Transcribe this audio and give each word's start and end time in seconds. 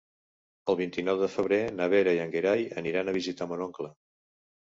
El 0.71 0.77
vint-i-nou 0.77 1.19
de 1.23 1.27
febrer 1.33 1.59
na 1.81 1.89
Vera 1.93 2.15
i 2.17 2.21
en 2.23 2.33
Gerai 2.37 2.65
aniran 2.83 3.11
a 3.13 3.17
visitar 3.19 3.49
mon 3.53 3.65
oncle. 3.69 3.93